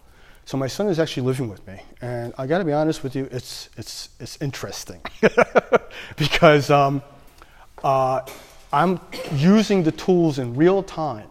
So 0.46 0.58
my 0.58 0.68
son 0.68 0.88
is 0.88 1.00
actually 1.00 1.24
living 1.24 1.50
with 1.50 1.66
me, 1.66 1.82
and 2.02 2.34
I 2.38 2.48
got 2.48 2.60
to 2.60 2.66
be 2.66 2.74
honest 2.74 3.02
with 3.02 3.16
you, 3.16 3.30
it's 3.32 3.70
it's 3.78 4.10
it's 4.20 4.42
interesting 4.42 5.02
because 6.18 6.70
um, 6.70 7.02
uh, 7.84 8.22
I'm 8.74 9.00
using 9.36 9.84
the 9.84 9.92
tools 9.92 10.40
in 10.40 10.56
real 10.56 10.84
time. 10.84 11.30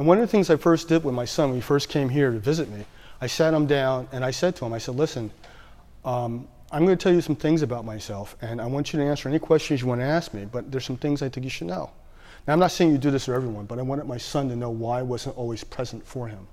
And 0.00 0.06
one 0.06 0.16
of 0.16 0.22
the 0.22 0.28
things 0.28 0.48
I 0.48 0.56
first 0.56 0.88
did 0.88 1.04
with 1.04 1.14
my 1.14 1.26
son 1.26 1.50
when 1.50 1.56
he 1.56 1.60
first 1.60 1.90
came 1.90 2.08
here 2.08 2.30
to 2.32 2.38
visit 2.38 2.70
me, 2.70 2.86
I 3.20 3.26
sat 3.26 3.52
him 3.52 3.66
down 3.66 4.08
and 4.12 4.24
I 4.24 4.30
said 4.30 4.56
to 4.56 4.64
him, 4.64 4.72
I 4.72 4.78
said, 4.78 4.94
"Listen, 4.94 5.30
um, 6.06 6.48
I'm 6.72 6.86
going 6.86 6.96
to 6.96 7.02
tell 7.02 7.12
you 7.12 7.20
some 7.20 7.36
things 7.36 7.60
about 7.60 7.84
myself, 7.84 8.34
and 8.40 8.62
I 8.62 8.66
want 8.66 8.94
you 8.94 8.98
to 8.98 9.04
answer 9.04 9.28
any 9.28 9.38
questions 9.38 9.82
you 9.82 9.88
want 9.88 10.00
to 10.00 10.06
ask 10.06 10.32
me. 10.32 10.46
But 10.50 10.72
there's 10.72 10.86
some 10.86 10.96
things 10.96 11.20
I 11.20 11.28
think 11.28 11.44
you 11.44 11.50
should 11.50 11.66
know." 11.66 11.90
Now, 12.46 12.54
I'm 12.54 12.58
not 12.58 12.72
saying 12.72 12.92
you 12.92 12.96
do 12.96 13.10
this 13.10 13.26
for 13.26 13.34
everyone, 13.34 13.66
but 13.66 13.78
I 13.78 13.82
wanted 13.82 14.06
my 14.06 14.16
son 14.16 14.48
to 14.48 14.56
know 14.56 14.70
why 14.70 15.00
I 15.00 15.02
wasn't 15.02 15.36
always 15.36 15.64
present 15.64 16.06
for 16.06 16.28
him. 16.28 16.46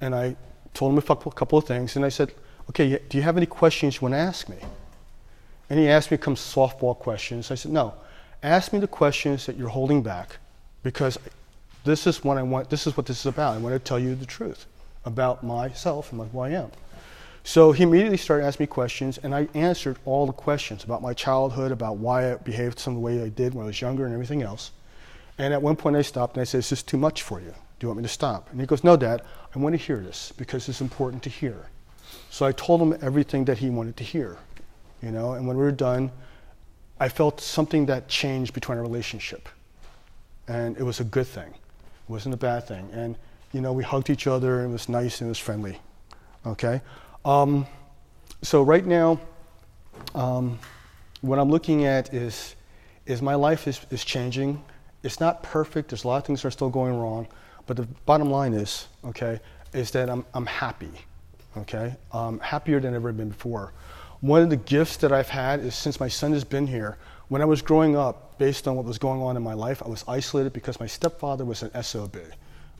And 0.00 0.14
I 0.14 0.36
told 0.72 0.92
him 0.92 0.98
a 0.98 1.30
couple 1.32 1.58
of 1.58 1.64
things, 1.64 1.96
and 1.96 2.04
I 2.04 2.10
said, 2.10 2.32
okay, 2.70 3.00
do 3.08 3.18
you 3.18 3.24
have 3.24 3.36
any 3.36 3.46
questions 3.46 3.96
you 3.96 4.02
want 4.02 4.12
to 4.12 4.18
ask 4.18 4.48
me? 4.48 4.58
And 5.68 5.80
he 5.80 5.88
asked 5.88 6.12
me 6.12 6.18
some 6.22 6.36
softball 6.36 6.96
questions. 6.96 7.50
I 7.50 7.56
said, 7.56 7.72
no, 7.72 7.94
ask 8.40 8.72
me 8.72 8.78
the 8.78 8.86
questions 8.86 9.46
that 9.46 9.56
you're 9.56 9.66
holding 9.66 10.00
back 10.00 10.36
because 10.84 11.18
this 11.88 12.06
is 12.06 12.22
what 12.22 12.38
I 12.38 12.42
want, 12.42 12.70
this 12.70 12.86
is 12.86 12.96
what 12.96 13.06
this 13.06 13.20
is 13.20 13.26
about. 13.26 13.54
I 13.54 13.58
want 13.58 13.74
to 13.74 13.78
tell 13.78 13.98
you 13.98 14.14
the 14.14 14.26
truth 14.26 14.66
about 15.04 15.42
myself 15.42 16.12
and 16.12 16.30
who 16.30 16.40
I 16.40 16.50
am. 16.50 16.70
So 17.44 17.72
he 17.72 17.82
immediately 17.82 18.18
started 18.18 18.44
asking 18.44 18.64
me 18.64 18.66
questions, 18.66 19.16
and 19.18 19.34
I 19.34 19.48
answered 19.54 19.96
all 20.04 20.26
the 20.26 20.34
questions 20.34 20.84
about 20.84 21.00
my 21.00 21.14
childhood, 21.14 21.72
about 21.72 21.96
why 21.96 22.32
I 22.32 22.36
behaved 22.36 22.78
some 22.78 22.94
the 22.94 23.00
way 23.00 23.22
I 23.22 23.30
did 23.30 23.54
when 23.54 23.64
I 23.64 23.68
was 23.68 23.80
younger, 23.80 24.04
and 24.04 24.12
everything 24.12 24.42
else. 24.42 24.70
And 25.38 25.54
at 25.54 25.62
one 25.62 25.76
point 25.76 25.96
I 25.96 26.02
stopped 26.02 26.34
and 26.36 26.42
I 26.42 26.44
said, 26.44 26.58
Is 26.58 26.68
this 26.68 26.82
too 26.82 26.98
much 26.98 27.22
for 27.22 27.40
you? 27.40 27.54
Do 27.78 27.84
you 27.84 27.88
want 27.88 27.98
me 27.98 28.02
to 28.02 28.08
stop? 28.08 28.50
And 28.50 28.60
he 28.60 28.66
goes, 28.66 28.84
No, 28.84 28.96
Dad, 28.96 29.22
I 29.54 29.58
want 29.58 29.72
to 29.72 29.78
hear 29.82 30.00
this 30.00 30.32
because 30.36 30.68
it's 30.68 30.82
important 30.82 31.22
to 31.22 31.30
hear. 31.30 31.70
So 32.28 32.44
I 32.44 32.52
told 32.52 32.82
him 32.82 32.98
everything 33.00 33.46
that 33.46 33.58
he 33.58 33.70
wanted 33.70 33.96
to 33.96 34.04
hear, 34.04 34.36
you 35.02 35.10
know, 35.10 35.32
and 35.32 35.46
when 35.46 35.56
we 35.56 35.62
were 35.62 35.72
done, 35.72 36.10
I 37.00 37.08
felt 37.08 37.40
something 37.40 37.86
that 37.86 38.08
changed 38.08 38.52
between 38.52 38.76
our 38.76 38.84
relationship. 38.84 39.48
And 40.48 40.76
it 40.76 40.82
was 40.82 41.00
a 41.00 41.04
good 41.04 41.26
thing. 41.26 41.54
Wasn't 42.08 42.34
a 42.34 42.38
bad 42.38 42.66
thing. 42.66 42.88
And, 42.92 43.16
you 43.52 43.60
know, 43.60 43.72
we 43.72 43.84
hugged 43.84 44.10
each 44.10 44.26
other 44.26 44.60
and 44.60 44.70
it 44.70 44.72
was 44.72 44.88
nice 44.88 45.20
and 45.20 45.28
it 45.28 45.30
was 45.30 45.38
friendly. 45.38 45.78
Okay? 46.46 46.80
Um, 47.24 47.66
so 48.42 48.62
right 48.62 48.84
now, 48.84 49.20
um, 50.14 50.58
what 51.20 51.38
I'm 51.38 51.50
looking 51.50 51.84
at 51.84 52.14
is, 52.14 52.56
is 53.06 53.20
my 53.20 53.34
life 53.34 53.66
is, 53.68 53.80
is 53.90 54.04
changing. 54.04 54.62
It's 55.02 55.20
not 55.20 55.42
perfect. 55.42 55.90
There's 55.90 56.04
a 56.04 56.08
lot 56.08 56.16
of 56.18 56.24
things 56.24 56.42
that 56.42 56.48
are 56.48 56.52
still 56.52 56.70
going 56.70 56.98
wrong. 56.98 57.26
But 57.66 57.76
the 57.76 57.86
bottom 58.06 58.30
line 58.30 58.54
is, 58.54 58.88
okay, 59.04 59.40
is 59.74 59.90
that 59.90 60.08
I'm, 60.08 60.24
I'm 60.32 60.46
happy, 60.46 60.90
okay? 61.56 61.94
I'm 62.12 62.38
happier 62.40 62.80
than 62.80 62.94
I've 62.94 63.02
ever 63.02 63.12
been 63.12 63.28
before. 63.28 63.72
One 64.20 64.42
of 64.42 64.50
the 64.50 64.56
gifts 64.56 64.96
that 64.98 65.12
I've 65.12 65.28
had 65.28 65.60
is 65.60 65.74
since 65.74 66.00
my 66.00 66.08
son 66.08 66.32
has 66.32 66.44
been 66.44 66.66
here, 66.66 66.96
when 67.28 67.42
I 67.42 67.44
was 67.44 67.62
growing 67.62 67.96
up, 67.96 68.38
based 68.38 68.68
on 68.68 68.76
what 68.76 68.84
was 68.84 68.98
going 68.98 69.20
on 69.20 69.36
in 69.36 69.42
my 69.42 69.54
life, 69.54 69.82
I 69.84 69.88
was 69.88 70.04
isolated 70.08 70.52
because 70.52 70.80
my 70.80 70.86
stepfather 70.86 71.44
was 71.44 71.62
an 71.62 71.82
SOB. 71.82 72.16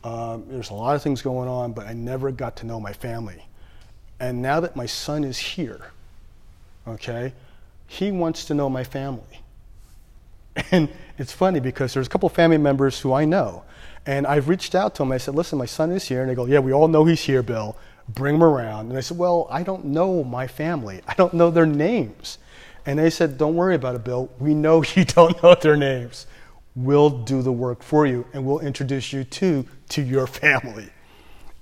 Um, 0.04 0.44
there's 0.48 0.70
a 0.70 0.74
lot 0.74 0.94
of 0.94 1.02
things 1.02 1.20
going 1.20 1.48
on, 1.48 1.72
but 1.72 1.86
I 1.86 1.92
never 1.92 2.30
got 2.30 2.56
to 2.56 2.66
know 2.66 2.80
my 2.80 2.92
family. 2.92 3.44
And 4.20 4.40
now 4.40 4.60
that 4.60 4.76
my 4.76 4.86
son 4.86 5.24
is 5.24 5.36
here, 5.38 5.80
okay, 6.86 7.32
he 7.86 8.10
wants 8.10 8.44
to 8.46 8.54
know 8.54 8.68
my 8.68 8.84
family. 8.84 9.22
And 10.72 10.88
it's 11.18 11.32
funny 11.32 11.60
because 11.60 11.94
there's 11.94 12.08
a 12.08 12.10
couple 12.10 12.28
family 12.28 12.58
members 12.58 12.98
who 12.98 13.12
I 13.12 13.24
know, 13.24 13.62
and 14.06 14.26
I've 14.26 14.48
reached 14.48 14.74
out 14.74 14.94
to 14.96 15.02
them. 15.02 15.12
I 15.12 15.18
said, 15.18 15.36
listen, 15.36 15.56
my 15.56 15.66
son 15.66 15.92
is 15.92 16.08
here. 16.08 16.22
And 16.22 16.30
they 16.30 16.34
go, 16.34 16.46
yeah, 16.46 16.58
we 16.58 16.72
all 16.72 16.88
know 16.88 17.04
he's 17.04 17.20
here, 17.20 17.44
Bill. 17.44 17.76
Bring 18.08 18.36
him 18.36 18.42
around. 18.42 18.88
And 18.88 18.98
I 18.98 19.02
said, 19.02 19.18
well, 19.18 19.46
I 19.50 19.62
don't 19.62 19.84
know 19.84 20.24
my 20.24 20.48
family. 20.48 21.00
I 21.06 21.14
don't 21.14 21.34
know 21.34 21.50
their 21.50 21.66
names. 21.66 22.38
And 22.88 22.98
they 22.98 23.10
said, 23.10 23.36
don't 23.36 23.54
worry 23.54 23.74
about 23.74 23.96
it, 23.96 24.02
Bill. 24.02 24.30
We 24.38 24.54
know 24.54 24.82
you 24.94 25.04
don't 25.04 25.40
know 25.42 25.54
their 25.54 25.76
names. 25.76 26.26
We'll 26.74 27.10
do 27.10 27.42
the 27.42 27.52
work 27.52 27.82
for 27.82 28.06
you 28.06 28.26
and 28.32 28.46
we'll 28.46 28.60
introduce 28.60 29.12
you 29.12 29.24
to, 29.24 29.66
to 29.90 30.02
your 30.02 30.26
family. 30.42 30.88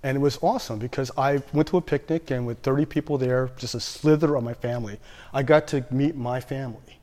And 0.05 0.17
it 0.17 0.21
was 0.21 0.39
awesome 0.41 0.79
because 0.79 1.11
I 1.19 1.43
went 1.53 1.67
to 1.69 1.79
a 1.79 1.81
picnic 1.81 2.31
and 2.31 2.47
with 2.47 2.61
30 2.61 2.85
people 2.85 3.19
there, 3.19 3.51
just 3.57 3.75
a 3.75 3.81
slither 3.81 4.37
of 4.37 4.45
my 4.45 4.55
family, 4.55 5.01
I 5.35 5.43
got 5.43 5.67
to 5.69 5.85
meet 5.91 6.15
my 6.15 6.41
family 6.41 7.01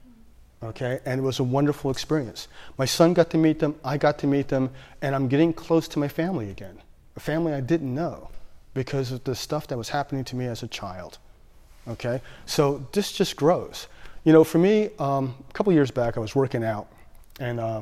okay? 0.64 1.02
And 1.06 1.20
it 1.20 1.24
was 1.24 1.40
a 1.40 1.44
wonderful 1.44 1.92
experience. 1.92 2.48
My 2.78 2.86
son 2.86 3.14
got 3.14 3.30
to 3.32 3.38
meet 3.38 3.60
them, 3.60 3.76
I 3.84 3.98
got 3.98 4.18
to 4.20 4.28
meet 4.28 4.48
them, 4.48 4.70
and 5.02 5.14
I'm 5.14 5.28
getting 5.28 5.52
close 5.52 5.90
to 5.90 6.00
my 6.00 6.08
family 6.08 6.50
again, 6.50 6.78
a 7.18 7.20
family 7.20 7.52
I 7.52 7.60
didn't 7.60 7.94
know, 7.94 8.30
because 8.74 9.12
of 9.12 9.26
the 9.26 9.36
stuff 9.36 9.68
that 9.68 9.78
was 9.78 9.90
happening 9.90 10.24
to 10.24 10.38
me 10.38 10.46
as 10.46 10.64
a 10.64 10.68
child. 10.70 11.18
Okay? 11.86 12.22
So 12.46 12.88
this 12.94 13.12
just 13.12 13.36
grows. 13.36 13.88
You 14.24 14.32
know, 14.32 14.46
for 14.46 14.58
me, 14.58 14.90
um, 15.00 15.36
a 15.50 15.54
couple 15.54 15.74
years 15.74 15.92
back, 15.92 16.16
I 16.16 16.22
was 16.22 16.34
working 16.34 16.64
out 16.64 16.88
and 17.42 17.60
uh, 17.60 17.82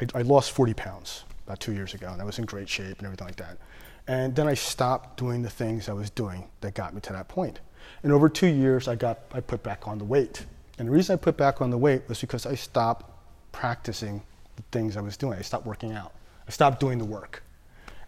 I, 0.00 0.20
I 0.20 0.22
lost 0.22 0.52
40 0.52 0.74
pounds 0.74 1.24
about 1.44 1.58
two 1.58 1.72
years 1.72 1.92
ago, 1.92 2.08
and 2.12 2.22
I 2.22 2.24
was 2.24 2.38
in 2.38 2.44
great 2.44 2.68
shape 2.68 2.98
and 2.98 3.04
everything 3.04 3.26
like 3.26 3.36
that. 3.36 3.58
And 4.06 4.34
then 4.34 4.46
I 4.46 4.54
stopped 4.54 5.16
doing 5.16 5.42
the 5.42 5.50
things 5.50 5.88
I 5.88 5.92
was 5.92 6.08
doing 6.10 6.48
that 6.60 6.74
got 6.74 6.94
me 6.94 7.00
to 7.00 7.12
that 7.12 7.26
point. 7.26 7.58
And 8.04 8.12
over 8.12 8.28
two 8.28 8.46
years, 8.46 8.86
I 8.86 8.94
got 8.94 9.20
I 9.32 9.40
put 9.40 9.64
back 9.64 9.88
on 9.88 9.98
the 9.98 10.04
weight. 10.04 10.46
And 10.78 10.86
the 10.86 10.92
reason 10.92 11.14
I 11.14 11.16
put 11.16 11.36
back 11.36 11.60
on 11.60 11.70
the 11.70 11.78
weight 11.78 12.02
was 12.08 12.20
because 12.20 12.46
I 12.46 12.54
stopped 12.54 13.10
practicing 13.50 14.22
the 14.56 14.62
things 14.70 14.96
I 14.96 15.00
was 15.00 15.16
doing. 15.16 15.38
I 15.38 15.42
stopped 15.42 15.66
working 15.66 15.92
out. 15.92 16.12
I 16.46 16.52
stopped 16.52 16.78
doing 16.78 16.98
the 16.98 17.04
work. 17.04 17.42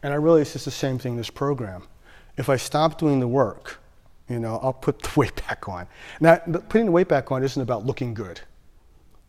And 0.02 0.12
I 0.12 0.16
realized 0.16 0.54
it's 0.54 0.64
the 0.64 0.70
same 0.70 0.98
thing 0.98 1.12
in 1.12 1.18
this 1.18 1.30
program. 1.30 1.88
If 2.36 2.48
I 2.48 2.56
stop 2.56 2.98
doing 2.98 3.20
the 3.20 3.28
work, 3.28 3.80
you 4.28 4.38
know, 4.38 4.58
I'll 4.62 4.72
put 4.72 5.00
the 5.00 5.10
weight 5.16 5.36
back 5.46 5.68
on. 5.68 5.86
Now, 6.20 6.36
putting 6.36 6.86
the 6.86 6.92
weight 6.92 7.08
back 7.08 7.30
on 7.30 7.42
isn't 7.42 7.60
about 7.60 7.84
looking 7.84 8.14
good. 8.14 8.40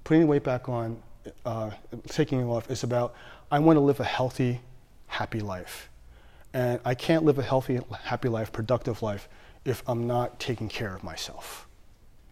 Putting 0.04 0.22
the 0.22 0.28
weight 0.28 0.44
back 0.44 0.70
on, 0.70 1.02
uh, 1.46 1.72
taking 2.08 2.42
it 2.42 2.46
off, 2.46 2.70
is 2.70 2.84
about 2.84 3.16
I 3.52 3.60
want 3.60 3.78
to 3.78 3.82
live 3.82 4.00
a 4.00 4.06
healthy, 4.06 4.62
happy 5.08 5.40
life. 5.40 5.90
And 6.54 6.80
I 6.86 6.96
can't 6.96 7.26
live 7.26 7.38
a 7.38 7.44
healthy, 7.44 7.80
happy 8.04 8.30
life, 8.30 8.52
productive 8.52 9.02
life, 9.02 9.28
if 9.66 9.84
I'm 9.88 10.08
not 10.08 10.40
taking 10.40 10.70
care 10.70 10.96
of 10.96 11.04
myself. 11.04 11.68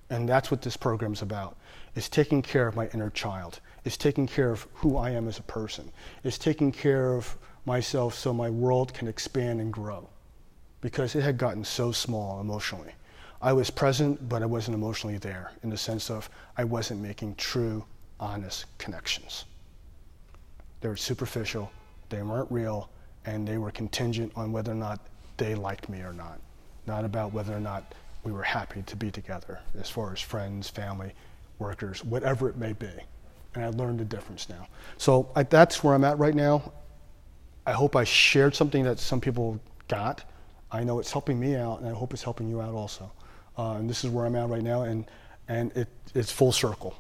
And 0.10 0.29
that's 0.29 0.51
what 0.51 0.62
this 0.62 0.77
program's 0.77 1.22
about, 1.22 1.58
is 1.96 2.08
taking 2.08 2.41
care 2.41 2.67
of 2.67 2.75
my 2.75 2.88
inner 2.93 3.10
child, 3.10 3.60
is 3.84 3.98
taking 3.98 4.27
care 4.27 4.51
of 4.51 4.67
who 4.75 4.96
I 4.96 5.10
am 5.10 5.27
as 5.27 5.39
a 5.39 5.43
person, 5.43 5.91
is 6.24 6.38
taking 6.38 6.72
care 6.72 7.13
of 7.15 7.36
myself 7.65 8.13
so 8.13 8.34
my 8.34 8.50
world 8.50 8.93
can 8.93 9.08
expand 9.08 9.60
and 9.60 9.74
grow. 9.74 10.08
Because 10.84 11.16
it 11.16 11.22
had 11.22 11.38
gotten 11.38 11.63
so 11.63 11.94
small 11.94 12.42
emotionally. 12.42 12.92
I 13.42 13.54
was 13.54 13.70
present, 13.70 14.28
but 14.28 14.44
I 14.44 14.46
wasn't 14.46 14.75
emotionally 14.75 15.18
there 15.18 15.54
in 15.63 15.70
the 15.70 15.78
sense 15.78 16.10
of 16.10 16.30
I 16.58 16.66
wasn't 16.66 17.00
making 17.00 17.36
true, 17.36 17.86
honest 18.20 18.66
connections. 18.78 19.46
They 20.82 20.90
were 20.90 20.98
superficial, 20.98 21.72
they 22.10 22.22
weren't 22.22 22.52
real, 22.52 22.90
and 23.25 23.48
they 23.48 23.58
were 23.58 23.72
contingent 23.72 24.34
on 24.36 24.52
whether 24.52 24.74
or 24.74 24.75
not 24.75 25.00
they 25.38 25.56
liked 25.56 25.88
me 25.88 26.02
or 26.02 26.12
not, 26.12 26.42
not 26.86 27.06
about 27.06 27.32
whether 27.32 27.56
or 27.56 27.62
not 27.62 27.96
we 28.25 28.34
were 28.34 28.44
happy 28.44 28.82
to 28.82 28.96
be 28.98 29.10
together 29.10 29.62
as 29.80 29.90
far 29.90 30.12
as 30.12 30.20
friends, 30.20 30.70
family, 30.70 31.13
workers, 31.60 32.04
whatever 32.04 32.50
it 32.50 32.58
may 32.58 32.74
be. 32.74 32.92
And 33.56 33.63
I 33.63 33.70
learned 33.70 34.02
the 34.02 34.06
difference 34.06 34.50
now. 34.50 34.68
So 34.98 35.30
I, 35.34 35.44
that's 35.44 35.82
where 35.82 35.94
I'm 35.94 36.04
at 36.04 36.20
right 36.20 36.36
now. 36.36 36.74
I 37.66 37.72
hope 37.72 37.96
I 37.96 38.04
shared 38.04 38.54
something 38.54 38.84
that 38.84 39.00
some 39.00 39.22
people 39.22 39.62
got. 39.88 40.25
I 40.74 40.84
know 40.84 41.00
it's 41.00 41.12
helping 41.12 41.39
me 41.39 41.56
out, 41.56 41.80
and 41.80 41.88
I 41.88 41.94
hope 41.94 42.13
it's 42.13 42.24
helping 42.24 42.50
you 42.50 42.60
out 42.60 42.74
also. 42.74 43.12
Uh, 43.58 43.74
and 43.74 43.88
this 43.88 44.03
is 44.03 44.10
where 44.10 44.25
I'm 44.25 44.36
at 44.36 44.50
right 44.50 44.63
now, 44.63 44.82
and, 44.82 45.06
and 45.48 45.72
it, 45.77 45.88
it's 46.15 46.32
full 46.32 46.51
circle. 46.51 47.00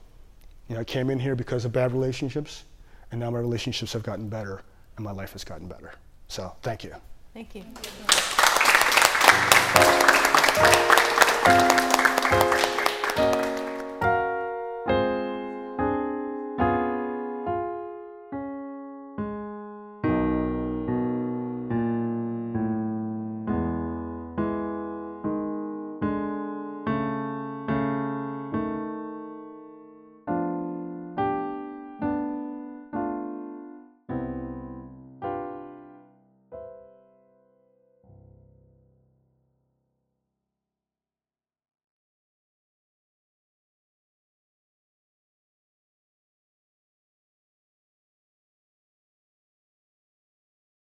You 0.69 0.75
know, 0.75 0.81
I 0.81 0.83
came 0.83 1.09
in 1.09 1.19
here 1.19 1.35
because 1.35 1.65
of 1.65 1.71
bad 1.71 1.91
relationships, 1.91 2.65
and 3.11 3.19
now 3.19 3.31
my 3.31 3.39
relationships 3.39 3.91
have 3.93 4.03
gotten 4.03 4.29
better, 4.29 4.61
and 4.95 5.03
my 5.03 5.11
life 5.11 5.33
has 5.33 5.43
gotten 5.43 5.67
better. 5.67 5.93
So 6.27 6.55
thank 6.61 6.83
you. 6.83 6.93
Thank 7.33 7.55
you. 7.55 7.63